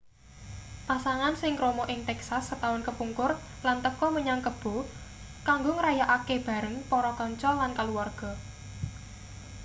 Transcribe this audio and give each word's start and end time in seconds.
pasangan 0.87 1.33
sing 1.41 1.53
krama 1.59 1.85
ing 1.93 1.99
texas 2.07 2.43
setaun 2.49 2.81
kepungkur 2.87 3.31
lan 3.65 3.77
teka 3.85 4.07
menyang 4.15 4.41
kebo 4.47 4.75
kanggo 5.47 5.71
ngrayakake 5.77 6.35
bareng 6.47 6.75
para 6.91 7.11
kanca 7.19 7.49
lan 7.59 7.71
kaluwarga 7.77 8.31